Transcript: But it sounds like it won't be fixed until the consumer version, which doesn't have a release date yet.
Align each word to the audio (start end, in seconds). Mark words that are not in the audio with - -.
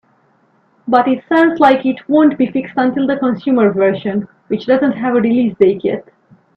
But 0.87 1.07
it 1.07 1.23
sounds 1.29 1.59
like 1.59 1.85
it 1.85 2.09
won't 2.09 2.35
be 2.35 2.47
fixed 2.51 2.73
until 2.75 3.05
the 3.05 3.17
consumer 3.17 3.71
version, 3.71 4.27
which 4.47 4.65
doesn't 4.65 4.93
have 4.93 5.13
a 5.15 5.21
release 5.21 5.55
date 5.59 5.83
yet. 5.83 6.09